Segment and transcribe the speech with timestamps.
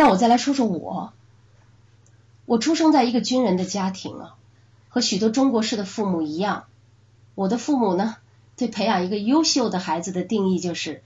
[0.00, 1.12] 那我再来说说我，
[2.46, 4.34] 我出生在一个军人的家庭啊，
[4.88, 6.64] 和许多中国式的父母一样，
[7.34, 8.16] 我的父母呢，
[8.56, 11.02] 对培养一个优秀的孩子的定义就是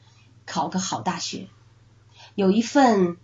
[0.46, 1.48] 考个好大学，
[2.36, 3.16] 有一份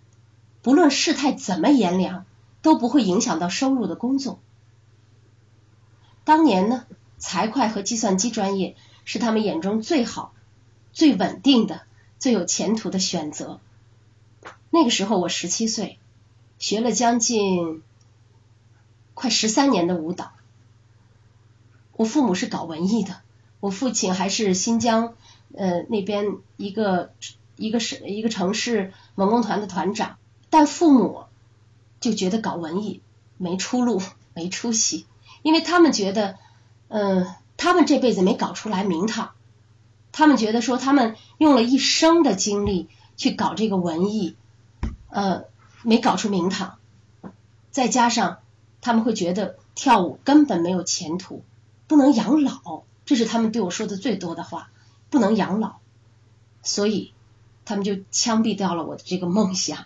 [0.61, 2.25] 不论世态怎么炎凉
[2.61, 4.39] 都不会影响到收入的工作。
[6.25, 6.85] 当年呢，
[7.17, 8.75] 财会和计算机专业
[9.05, 10.33] 是他们眼中最好、
[10.91, 11.83] 最稳定的、
[12.19, 13.61] 最有前途的选择。
[14.73, 15.99] 那个时候我十七岁，
[16.57, 17.83] 学了将近
[19.13, 20.31] 快十三年的舞蹈。
[21.91, 23.21] 我父母是搞文艺的，
[23.59, 25.13] 我父亲还是新疆
[25.53, 27.11] 呃那边一个
[27.57, 30.17] 一个省一个城市文工团的团长。
[30.49, 31.25] 但父母
[31.99, 33.01] 就觉得搞文艺
[33.37, 34.01] 没出路、
[34.33, 35.05] 没出息，
[35.43, 36.37] 因为他们觉得，
[36.87, 37.27] 嗯，
[37.57, 39.33] 他们这辈子没搞出来名堂。
[40.13, 44.37] 他们觉得说，他们用了一生的精力去搞这个文艺。
[45.11, 45.43] 呃，
[45.83, 46.79] 没搞出名堂，
[47.69, 48.39] 再加上
[48.79, 51.43] 他们会觉得跳舞根本没有前途，
[51.87, 54.71] 不能养老，这是他们对我说的最多的话，
[55.09, 55.79] 不能养老，
[56.63, 57.13] 所以
[57.65, 59.85] 他们就枪毙掉了我的这个梦想。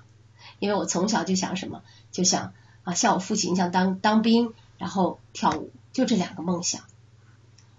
[0.60, 6.84] 因为我从小就想什么，就想啊，像我父亲想当当兵，然后跳舞，就这两个梦想。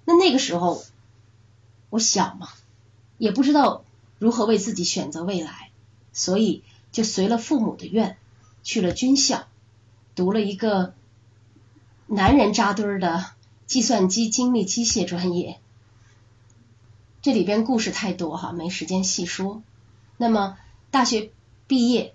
[0.04, 0.82] 那那个时候
[1.90, 2.48] 我小嘛，
[3.18, 3.84] 也不知道
[4.18, 5.70] 如何为自己选择未来，
[6.12, 6.64] 所以。
[6.96, 8.16] 就随了父母的愿，
[8.62, 9.46] 去了军校，
[10.14, 10.94] 读了一个
[12.06, 13.32] 男人扎堆儿的
[13.66, 15.60] 计算机精密机械专业。
[17.20, 19.62] 这里边故事太多哈，没时间细说。
[20.16, 20.56] 那么
[20.90, 21.32] 大学
[21.66, 22.14] 毕业，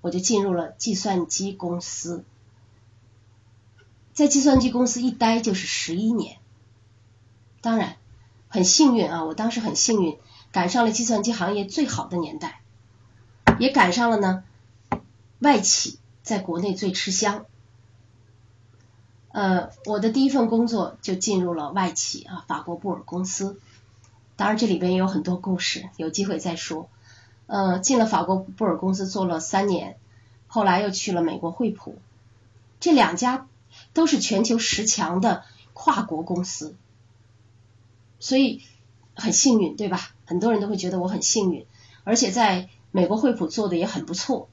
[0.00, 2.24] 我就进入了计算机公司，
[4.12, 6.38] 在计算机公司一待就是十一年。
[7.60, 7.96] 当然
[8.48, 10.18] 很幸运啊，我当时很幸运，
[10.50, 12.60] 赶上了计算机行业最好的年代。
[13.58, 14.44] 也赶上了呢，
[15.38, 17.46] 外企在国内最吃香。
[19.28, 23.60] 呃，我的第一份工作就进入了外企啊，法国布尔公司。
[24.36, 26.88] 当然这里边也有很多故事，有机会再说。
[27.46, 29.96] 呃，进了法国布尔公司做了三年，
[30.46, 31.98] 后来又去了美国惠普。
[32.80, 33.46] 这两家
[33.92, 36.74] 都是全球十强的跨国公司，
[38.20, 38.62] 所以
[39.14, 40.14] 很幸运，对吧？
[40.24, 41.66] 很多人都会觉得我很幸运，
[42.04, 42.68] 而且在。
[42.90, 44.48] 美国惠普做的也很不错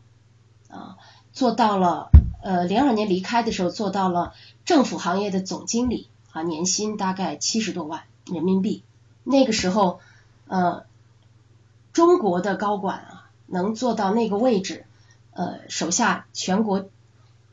[0.67, 0.97] 啊，
[1.31, 2.09] 做到了
[2.41, 4.33] 呃零二年离开的时候做到了
[4.65, 8.83] 政府行业的总经理啊，年薪大概七十多万人民币。
[9.23, 10.01] 那个时候
[10.47, 10.83] 呃
[11.93, 14.85] 中国的高管啊能做到那个位置，
[15.31, 16.89] 呃手下全国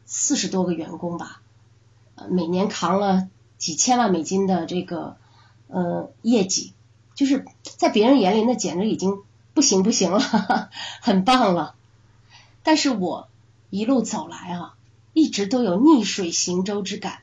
[0.07, 1.41] 四十多个员工吧，
[2.17, 5.17] 呃每年扛了几千万美金的这个
[5.69, 6.73] 呃业绩，
[7.15, 9.23] 就是在别人眼里那简直已经。
[9.55, 10.21] 不行不行了，
[11.01, 11.75] 很棒了。
[12.63, 13.29] 但是我
[13.71, 14.75] 一路走来啊，
[15.13, 17.21] 一直都有逆水行舟之感。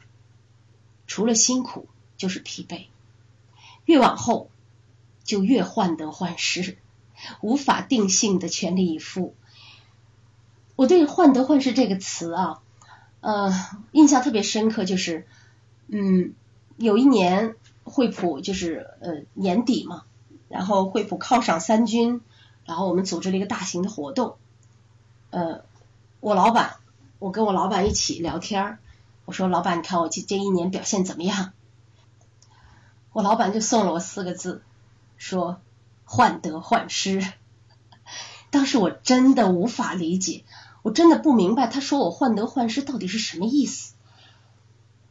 [1.07, 1.87] 除了辛苦，
[2.17, 2.87] 就是疲惫。
[3.85, 4.49] 越往后，
[5.23, 6.77] 就越患得患失，
[7.41, 9.33] 无法定性的全力以赴。
[10.75, 12.61] 我对“患得患失”这个词啊，
[13.21, 13.53] 呃，
[13.93, 15.25] 印象特别深刻，就是
[15.87, 16.33] 嗯，
[16.75, 20.03] 有一年惠普就是呃年底嘛。
[20.49, 22.21] 然后惠普犒赏三军，
[22.65, 24.37] 然后我们组织了一个大型的活动。
[25.29, 25.61] 呃，
[26.19, 26.75] 我老板，
[27.19, 28.77] 我跟我老板一起聊天
[29.25, 31.51] 我说老板，你看我这这一年表现怎么样？
[33.11, 34.61] 我老板就送了我四个字，
[35.17, 35.59] 说
[36.05, 37.33] 患得患失。
[38.49, 40.45] 当时我真的无法理解，
[40.81, 43.93] 我真的不明白他说我患得患失到底是什么意思。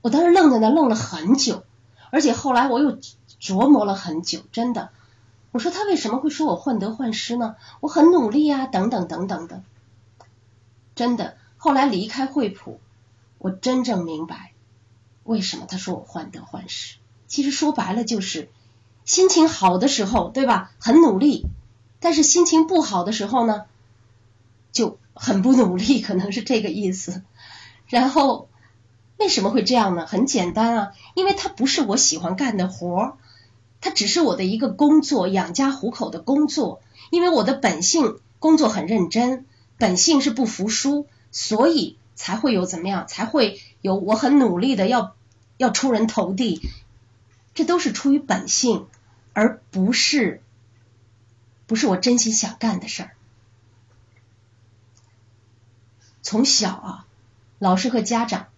[0.00, 1.64] 我当时愣在那愣了很久，
[2.10, 2.96] 而且后来我又
[3.40, 4.90] 琢磨了很久，真的。
[5.56, 7.56] 我说他为什么会说我患得患失呢？
[7.80, 9.62] 我很努力啊，等等等等的。
[10.94, 12.78] 真的，后来离开惠普，
[13.38, 14.52] 我真正明白
[15.24, 16.98] 为什么他说我患得患失。
[17.26, 18.50] 其实说白了就是
[19.06, 20.72] 心情好的时候，对吧？
[20.78, 21.46] 很努力，
[22.00, 23.64] 但是心情不好的时候呢，
[24.72, 27.22] 就很不努力，可能是这个意思。
[27.86, 28.50] 然后
[29.16, 30.04] 为什么会这样呢？
[30.06, 33.16] 很简单啊，因为他不是我喜欢干的活儿。
[33.80, 36.80] 它只是我的一个工作，养家糊口的工作。
[37.10, 39.46] 因为我的本性工作很认真，
[39.78, 45.14] 本性是不服输，所以才会有怎么样，才会有我很努力的要
[45.56, 46.68] 要出人头地。
[47.54, 48.88] 这都是出于本性，
[49.34, 50.42] 而不是
[51.66, 53.10] 不是我真心想干的事儿。
[56.22, 57.06] 从小啊，
[57.60, 58.48] 老师和家长，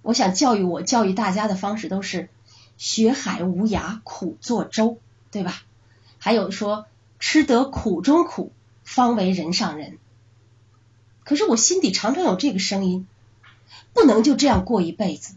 [0.00, 2.30] 我想教育我、教育大家的方式都是。
[2.76, 4.98] 学海无涯苦作舟，
[5.30, 5.62] 对吧？
[6.18, 6.86] 还有说
[7.18, 9.98] 吃得苦中苦，方为人上人。
[11.24, 13.06] 可是我心底常常有这个声音，
[13.92, 15.36] 不能就这样过一辈子。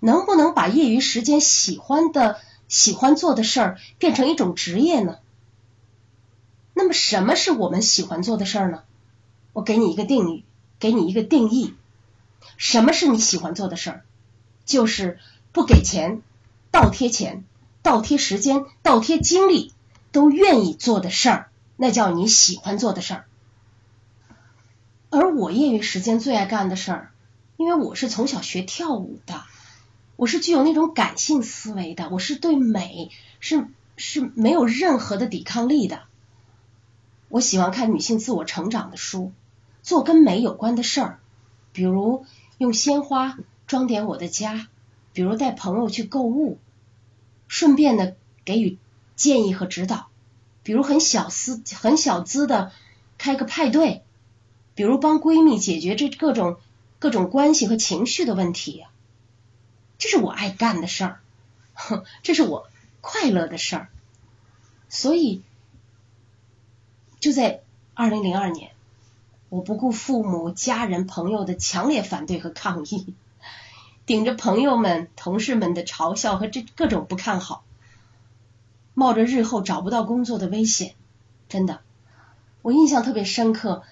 [0.00, 5.18] 能不能把业余时间喜欢的、喜欢做的事儿变成一种职业呢？
[6.74, 8.82] 那么什么是我们喜欢做的事儿呢？
[9.52, 10.44] 我给你一个定语，
[10.78, 11.74] 给你一个定义。
[12.56, 14.04] 什么是你喜欢做的事儿？
[14.66, 15.18] 就是
[15.52, 16.20] 不给钱、
[16.74, 17.44] 倒贴钱、
[17.82, 19.72] 倒贴时间、倒贴精力
[20.10, 23.26] 都愿意做的事儿，那叫你喜欢做的事儿。
[25.08, 27.12] 而我业余时间最爱干的事儿，
[27.56, 29.44] 因为我是从小学跳舞的。
[30.16, 36.00] 我是具有那种感性思维的，我是对美是是没有任何的抵抗力的。
[37.28, 39.30] 我喜欢看女性自我成长的书，
[39.84, 41.20] 做跟美有关的事儿，
[41.72, 42.26] 比如
[42.58, 43.38] 用鲜花
[43.68, 44.66] 装点我的家，
[45.12, 46.58] 比如带朋友去购物，
[47.54, 48.78] 顺便的给予
[49.14, 50.08] 建议和指导，
[50.64, 52.72] 比如很小资很小资的
[53.16, 54.02] 开个派对，
[54.74, 56.58] 比如帮闺蜜解决这各种
[56.98, 58.84] 各种关系和情绪的问题。
[59.98, 61.20] 这是我爱干的事儿，
[62.24, 62.68] 这是我
[63.00, 63.88] 快乐的事儿，
[64.88, 65.40] 所以
[67.20, 67.62] 就在
[67.94, 68.72] 二零零二年，
[69.48, 73.14] 我不顾父母、家人、朋友的强烈反对和抗议，
[74.06, 77.64] 顶着朋友们、同事们的嘲笑和这各种不看好，
[78.94, 80.94] 冒着日后找不到工作的危险，
[81.48, 81.80] 真的，
[82.62, 83.82] 我印象特别深刻。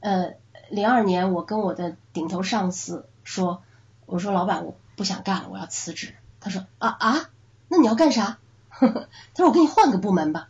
[0.00, 0.34] 呃，
[0.70, 3.62] 零二年我跟我的顶头上司说，
[4.06, 4.76] 我说老板我。
[4.96, 6.14] 不想干了，我要辞职。
[6.40, 7.28] 他说啊啊，
[7.68, 8.38] 那你要干啥？
[8.80, 8.88] 他
[9.36, 10.48] 说我给你换个部门吧。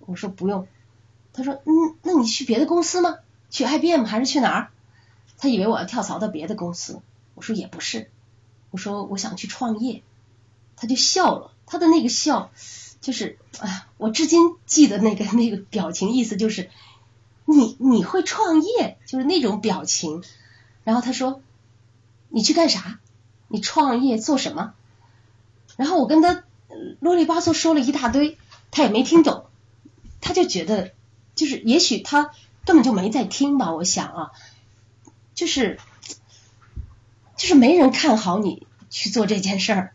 [0.00, 0.68] 我说不用。
[1.32, 3.16] 他说嗯，那你去别的公司吗？
[3.48, 4.70] 去 IBM 还是去哪儿？
[5.38, 7.00] 他以为我要跳槽到别的公司。
[7.34, 8.10] 我说也不是。
[8.70, 10.02] 我说我想去创业。
[10.80, 12.52] 他就笑了，他的那个笑
[13.00, 16.70] 就是哎，我至今记得那个那个表情，意思就是
[17.44, 20.22] 你你会创业，就是那种表情。
[20.84, 21.42] 然后他说
[22.28, 23.00] 你去干啥？
[23.48, 24.72] 你创业做什么？
[25.76, 26.44] 然后我跟他
[27.00, 28.38] 啰里吧嗦说了一大堆，
[28.70, 29.46] 他也没听懂，
[30.20, 30.92] 他就觉得
[31.34, 32.30] 就是也许他
[32.64, 33.72] 根本就没在听吧。
[33.72, 34.30] 我想啊，
[35.34, 35.80] 就是
[37.38, 39.94] 就是没人看好你去做这件事儿。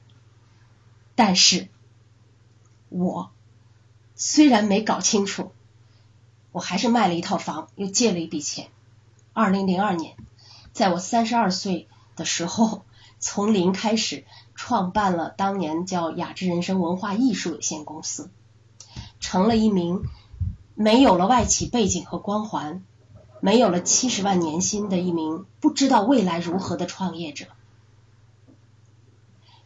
[1.14, 1.68] 但是，
[2.90, 3.30] 我
[4.16, 5.52] 虽然没搞清楚，
[6.52, 8.70] 我还是卖了一套房，又借了一笔钱。
[9.34, 10.16] 二零零二年，
[10.72, 12.84] 在我三十二岁的时候。
[13.26, 18.30] 从零开始创办了当年叫雅致人生文化艺术有限公司，
[19.22, 20.04] 成了一名
[20.76, 22.84] 没有了外企背景和光环，
[23.44, 27.48] 没有了七十万年薪的一名不知道未来如何的创业者。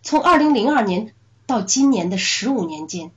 [0.01, 1.13] 从二零零二年
[1.45, 3.11] 到今年的十五年间，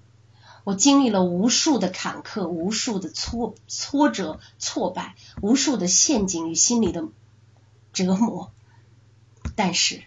[0.64, 7.08] 我经历了无数的坎坷，无数的挫挫折、挫败，无数的陷阱与心理的
[7.94, 8.52] 折磨，
[9.56, 10.02] 但是。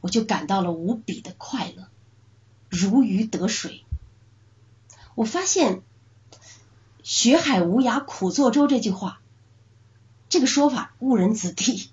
[0.00, 1.86] 我就感到了无比的快乐，
[2.68, 3.84] 如鱼得水。
[5.16, 5.82] 我发现
[7.02, 9.20] “学海无涯苦作舟”这句话，
[10.36, 11.88] 这个说法误人子弟，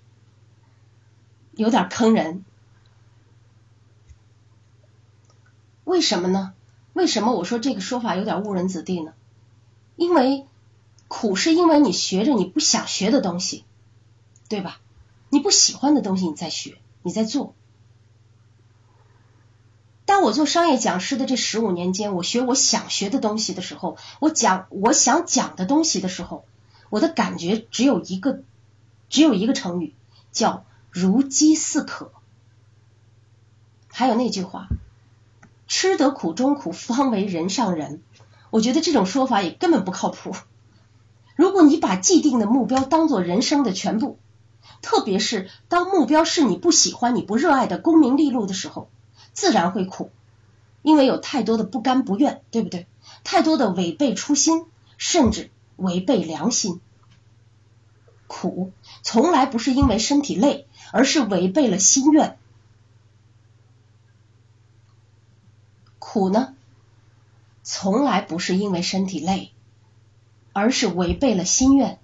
[1.53, 2.43] 有点坑人。
[5.85, 6.53] 为什么呢？
[6.91, 9.13] 为什么我说这个说法有点误人子弟呢？
[9.95, 10.45] 因为
[11.07, 13.63] 苦是因为你学着你不想学的东西，
[14.49, 14.81] 对吧？
[15.29, 17.55] 你不喜欢的东西，你在学，你在做。
[20.03, 26.43] 当我做商业讲师的这十五年间，我学我想学的东西的时候，我讲我想讲的东西的时候，
[26.93, 28.43] 我的感觉只有一个，
[29.09, 29.95] 只有一个成语，
[30.31, 32.11] 叫如饥似渴。
[33.87, 34.67] 还有那句话，
[35.67, 38.03] 吃得苦中苦，方为人上人。
[38.51, 40.35] 我觉得这种说法也根本不靠谱。
[41.35, 44.19] 如果你把既定的目标当做人生的全部，
[44.83, 48.87] 特别是当目标是你不喜欢、你不热爱的功名利禄的时候。
[49.33, 50.11] 自然会苦，
[50.83, 52.85] 因为有太多的不甘不愿，对不对？
[53.23, 54.67] 太多的违背初心，
[54.99, 56.81] 甚至违背良心。
[58.27, 62.37] 苦从来不是因为身体累，而是违背了心愿。
[65.99, 66.55] 苦呢，
[67.63, 69.51] 从来不是因为身体累，
[70.51, 71.99] 而是违背了心愿。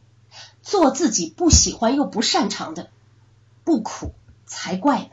[0.62, 2.90] 做自己不喜欢又不擅长的，
[3.64, 4.14] 不苦
[4.46, 5.10] 才怪呢。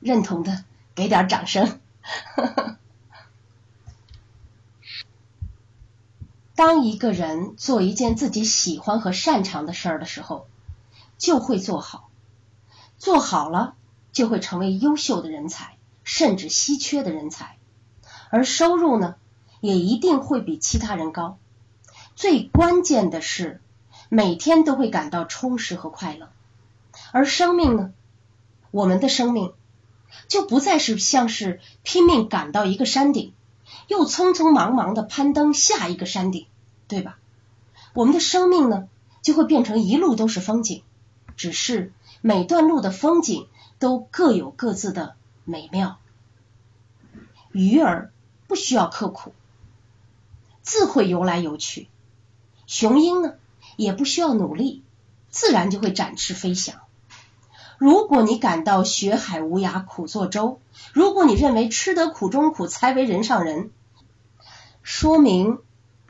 [0.00, 0.64] 认同的。
[0.94, 1.78] 给点掌声。
[6.58, 10.48] 当一个人做一件自己喜欢和擅长的事儿的时候，
[11.16, 12.10] 就会做好，
[12.96, 13.76] 做好了
[14.10, 17.58] 就会成为优秀的人才，甚至稀缺的人才，
[18.30, 19.14] 而收入呢，
[19.60, 21.38] 也一定会比其他人高。
[22.16, 23.60] 最关键的是，
[24.08, 26.28] 每天都会感到充实和快乐。
[27.12, 27.92] 而生命呢，
[28.72, 29.52] 我们的生命
[30.26, 33.32] 就不再是像是拼命赶到一个山顶，
[33.86, 36.46] 又匆匆忙忙的攀登下一个山顶，
[36.86, 37.18] 对吧？
[37.94, 38.88] 我们的生命呢，
[39.22, 40.82] 就会变成一路都是风景，
[41.36, 43.48] 只是每段路的风景
[43.78, 45.98] 都各有各自的美妙。
[47.52, 48.12] 鱼儿
[48.46, 49.32] 不需要刻苦，
[50.62, 51.88] 自会游来游去；
[52.66, 53.34] 雄鹰呢，
[53.76, 54.82] 也不需要努力，
[55.30, 56.80] 自然就会展翅飞翔。
[57.78, 60.60] 如果你感到学海无涯苦作舟，
[60.92, 63.70] 如果你认为吃得苦中苦才为人上人，
[64.82, 65.58] 说明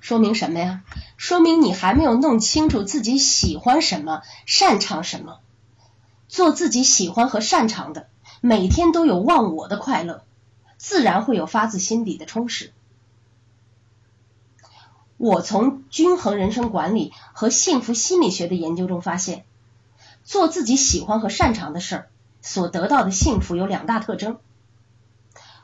[0.01, 0.83] 说明什么呀？
[1.19, 5.41] 说明你还没有弄清楚自己喜欢什么，擅长什么。
[6.27, 8.09] 做自己喜欢和擅长的，
[8.41, 10.25] 每天都有忘我的快乐。
[10.79, 12.73] 自然会有发自心底的充实。
[15.17, 19.45] 我从均衡人生管理和幸福心理学的研究中发现，
[20.29, 22.09] 做自己喜欢和擅长的事儿，
[22.43, 24.37] 所得到的幸福有两大特征：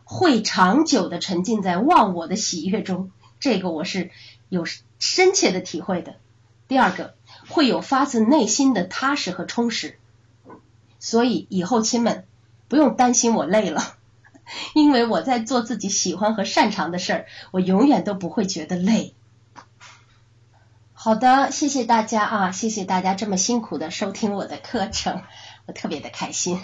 [0.04, 4.10] 会长久的沉浸在忘我的喜悦中，这个我是
[4.48, 4.64] 有
[4.98, 6.12] 深切的体会的；
[6.66, 7.14] 第二个，
[7.46, 9.98] 会有发自内心的踏实和充实。
[10.98, 12.24] 所以以后亲们
[12.68, 13.98] 不用担心我累了。
[14.74, 19.14] 因为我在做自己喜欢和擅长的事儿，我永远都不会觉得累。
[21.04, 25.22] 好的，谢谢大家啊，谢谢大家这么辛苦的收听我的课程，
[25.68, 26.58] 我特别的开心。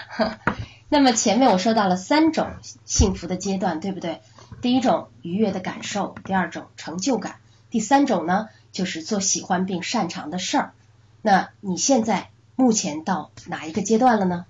[0.90, 2.50] 那么前面我说到了三种
[2.84, 4.20] 幸福的阶段，对不对？
[4.60, 7.36] 第一种愉悦的感受，第二种成就感，
[7.70, 10.74] 第三种呢就是做喜欢并擅长的事儿。
[11.22, 14.44] 那你现在目前到哪一个阶段了呢？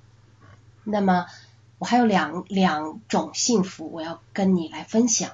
[0.83, 1.27] 那么。
[1.79, 5.33] 我还有两两种幸福，我要跟你来分享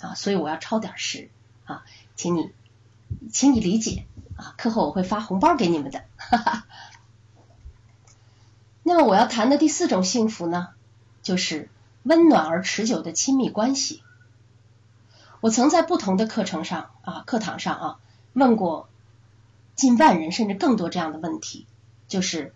[0.00, 1.30] 啊，所以我要抄点时
[1.64, 1.84] 啊，
[2.16, 2.50] 请你，
[3.32, 6.04] 请你理解啊，课后我会发红包给你们的。
[8.82, 10.68] 那么我要谈的第四种幸福呢，
[11.22, 11.70] 就是
[12.02, 14.02] 温暖而持久的亲密关系。
[15.40, 17.98] 我曾在不同的课程上啊，课堂上啊，
[18.32, 18.88] 问过
[19.74, 21.66] 近万人甚至更多这样的问题，
[22.08, 22.54] 就是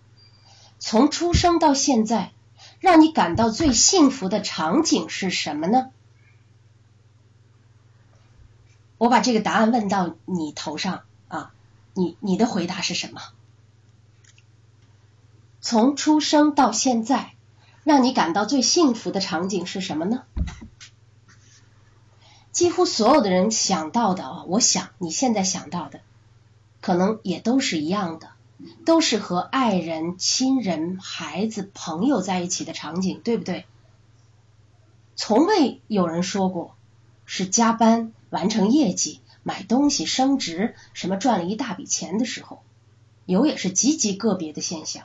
[0.78, 2.32] 从出生到现在。
[2.80, 5.90] 让你感到最幸福的场景是什么呢？
[8.98, 11.52] 我把这个答案问到你头上啊，
[11.94, 13.20] 你你的回答是什么？
[15.60, 17.34] 从出生到现在，
[17.84, 20.24] 让你感到最幸福的场景是什么呢？
[22.52, 26.00] 几乎所有的人想到的啊，我想你现在想到的，
[26.80, 28.30] 可能也都是一样的。
[28.86, 33.66] 都是和爱人、亲人、孩子、朋友在一起的场景，对不对？
[35.16, 36.76] 从未有人说过
[37.24, 42.62] 是加班完成业绩、买东西升职、什么赚了一大笔钱的时候，
[43.26, 45.04] 有也是极其个别的现象。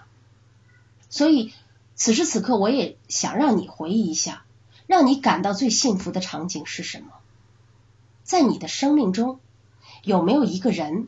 [1.10, 1.54] 所以
[1.96, 4.46] 此时此刻，我也想让你回忆一下，
[4.88, 7.08] 让你感到最幸福的场景是什么？
[8.24, 9.40] 在你的生命中，
[10.04, 11.08] 有没有一个人？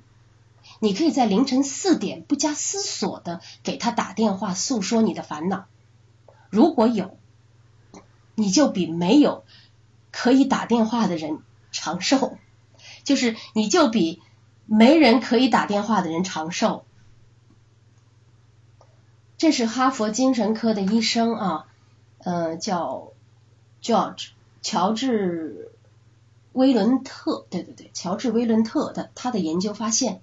[0.79, 5.65] 你可以在凌晨四点不加思索的给他打电话诉说你的烦恼，
[6.49, 7.17] 如果有，
[8.35, 9.43] 你就比没有
[10.11, 11.39] 可以打电话的人
[11.71, 12.37] 长寿，
[13.03, 14.21] 就是你就比
[14.65, 16.85] 没人可以打电话的人长寿。
[19.37, 21.65] 这是哈佛精神科的医生啊，
[22.19, 23.13] 呃，叫
[23.81, 24.29] George
[24.61, 25.71] 乔治
[26.53, 30.21] 威伦特，对对对，乔治威伦特的他的研究发现。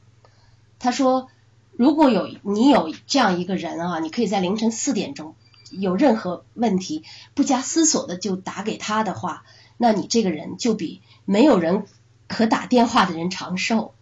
[0.78, 1.28] 他说
[1.76, 5.34] ：“如果有你有这样一个人啊，你可以在凌晨四点钟
[5.72, 7.02] 有任何问题
[7.34, 9.44] 不加思索的就打给他的话，
[9.78, 11.86] 那你这个人就比没有人
[12.26, 13.94] 可打电话的人长寿。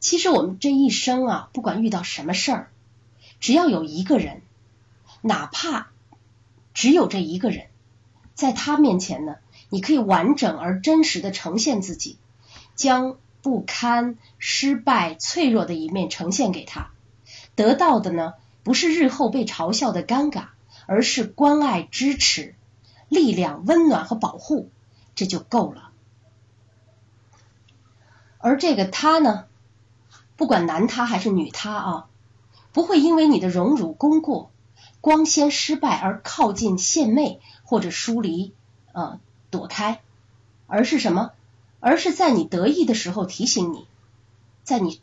[0.00, 2.70] 其实我们这一生啊，不管遇到什么事儿，
[3.38, 4.40] 只要有一个人，
[5.20, 5.90] 哪怕
[6.72, 7.66] 只有这一个人，
[8.34, 9.36] 在他面前呢，
[9.68, 12.16] 你可以完整而真实的呈现自己，
[12.74, 16.90] 将。”不堪、失败、脆弱的一面呈现给他，
[17.54, 18.34] 得到的呢，
[18.64, 20.46] 不是日后被嘲笑的尴尬，
[20.86, 22.55] 而是关爱、支持、
[23.08, 24.70] 力量、温暖和保护，
[25.14, 25.90] 这就够了。
[28.38, 29.46] 而这个他呢，
[30.36, 32.06] 不管男他还是女他啊，
[32.72, 34.50] 不会因为你的荣辱功过、
[35.00, 38.54] 光鲜失败而靠近、献媚或者疏离、
[38.92, 39.18] 呃
[39.50, 40.00] 躲开，
[40.66, 41.32] 而是什么？
[41.80, 43.86] 而是在你得意的时候提醒你，
[44.64, 45.00] 在你，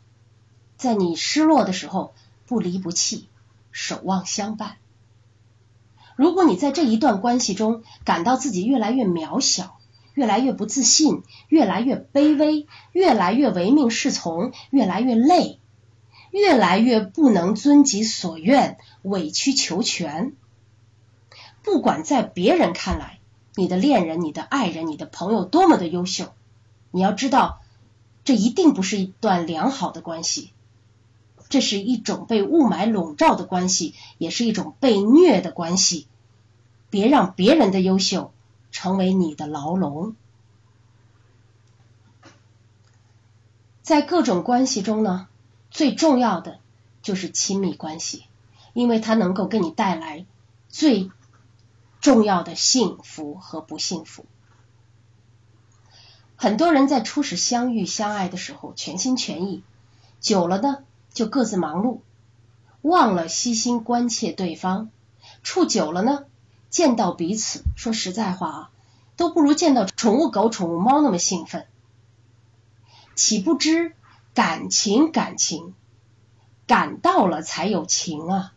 [0.76, 2.14] 在你失落的时候
[2.46, 3.28] 不离不弃，
[3.72, 4.76] 守望相伴。
[6.16, 9.78] 如果你在这一段关系中感到自己越来越渺小，
[10.14, 15.58] 越来越不自信，越来越卑微，越来越唯命是从，越来越累，
[16.30, 20.34] 越来越不能遵己所愿，委曲求全。
[21.62, 23.18] 不管在别人看来，
[23.56, 26.32] 你的恋人、你的爱人、你的朋友多么的优秀，
[26.92, 27.60] 你要知道，
[28.24, 30.53] 这一定不是一段良好的关系。
[31.48, 36.08] 这是一种被雾霾笼罩的关系，也是一种被虐的关系。
[36.90, 38.32] 别让别人的优秀
[38.70, 40.14] 成为你的牢笼。
[43.82, 45.28] 在各种关系中呢，
[45.70, 46.60] 最重要的
[47.02, 48.26] 就是亲密关系，
[48.72, 50.24] 因为它能够给你带来
[50.68, 51.10] 最
[52.00, 54.24] 重要的幸福和不幸福。
[56.36, 59.62] 很多人在初始相遇相爱的时候全心全意，
[60.20, 60.78] 久了呢。
[61.14, 62.00] 就各自忙碌，
[62.82, 64.90] 忘了悉心关切对方。
[65.42, 66.24] 处久了呢，
[66.68, 68.70] 见到彼此，说实在话啊，
[69.16, 71.66] 都不如见到宠物狗、宠物猫那么兴奋。
[73.14, 73.94] 岂不知
[74.34, 75.72] 感情感情，
[76.66, 78.52] 感到了才有情啊！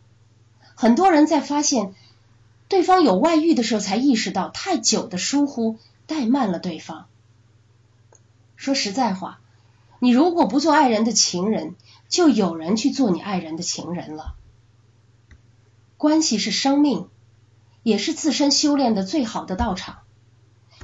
[0.74, 1.94] 很多人在发现
[2.68, 7.06] 对方有外遇的时候，才意识到太久的疏忽怠慢了对方。
[8.56, 9.40] 说实在话，
[10.00, 11.74] 你如果不做爱人的情人，
[12.08, 14.34] 就有人去做你爱人的情人了。
[15.96, 17.08] 关系是生命，
[17.82, 19.98] 也是自身修炼的最好的道场。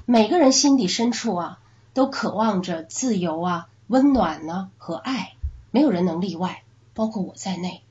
[0.07, 1.61] 每个人心底深处啊，
[1.93, 5.35] 都渴望着自由啊、温暖呢和爱，
[5.71, 7.83] 没有人能例外，包括我在内。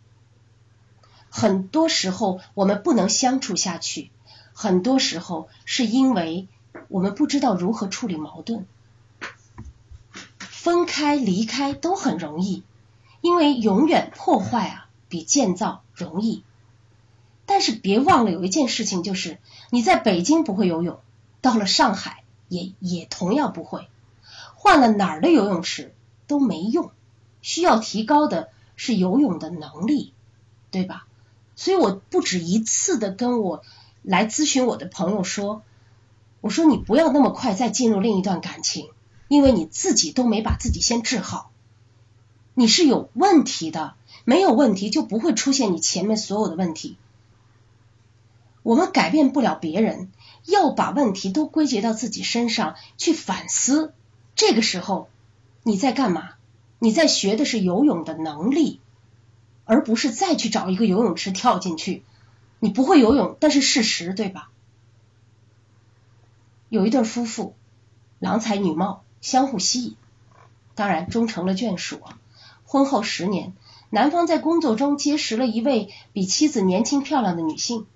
[1.29, 4.11] 很多时候我们不能相处下去，
[4.53, 6.47] 很多时候是因为
[6.89, 8.67] 我们不知道如何处理矛盾。
[10.63, 12.63] 分开、离开都很容易。
[13.19, 16.43] 因为永远破坏啊比建造容易，
[17.45, 19.39] 但是别忘了有一件事情，就是
[19.71, 20.99] 你在北京不会游泳，
[21.41, 23.89] 到了上海也也同样不会，
[24.55, 25.93] 换了哪儿的游泳池
[26.27, 26.91] 都没用，
[27.41, 30.13] 需要提高的是游泳的能力，
[30.71, 31.07] 对吧？
[31.57, 33.63] 所以我不止一次的跟我
[34.01, 35.61] 来咨询我的朋友说，
[36.39, 38.89] 我说你不要那么快再进入另一段感情，
[39.27, 41.51] 因为你自己都没把自己先治好。
[42.53, 46.97] 你是有问题的，没有问题就不会出现你前面所有的问题。
[48.61, 50.11] 我们改变不了别人，
[50.45, 53.93] 要把问题都归结到自己身上去反思。
[54.35, 55.09] 这个时候
[55.63, 56.31] 你在干嘛？
[56.79, 58.79] 你在学的是游泳的能力，
[59.65, 62.03] 而不是再去找一个游泳池跳进去。
[62.59, 64.49] 你不会游泳，但是事实对吧？
[66.69, 67.55] 有一对夫妇，
[68.19, 69.95] 郎才女貌，相互吸引，
[70.75, 72.19] 当然终成了眷属啊。
[72.65, 73.53] 婚后十年，
[73.89, 77.87] 男方在工作中结识了一位比妻子年轻漂亮的女性，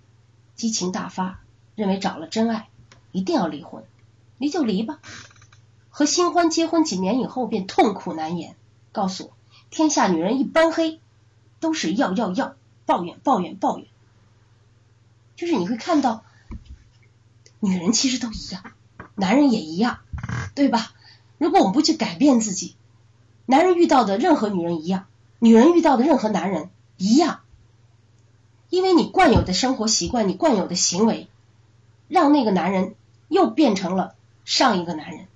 [0.55, 1.41] 激情大发，
[1.75, 2.69] 认为找了真爱，
[3.11, 3.83] 一定要离婚，
[4.37, 4.99] 离就离吧。
[5.89, 8.55] 和新欢结婚几年以后，便痛苦难言，
[8.93, 9.33] 告诉我
[9.69, 11.01] 天下女人一般黑，
[11.59, 13.87] 都是要要要，抱怨抱怨抱怨。
[15.35, 16.23] 就是你会看到，
[17.59, 18.63] 女人其实都一样，
[19.15, 19.99] 男人也一样，
[20.55, 20.93] 对吧？
[21.37, 22.75] 如果我们不去改变自己。
[23.45, 25.05] 男人遇到的任何女人一样，
[25.39, 27.39] 女人遇到的任何男人一样，
[28.69, 31.29] 因为你惯有的生活习惯，你惯有的行为，
[32.09, 32.95] 让那个男人
[33.29, 35.27] 又变成了上一个男人。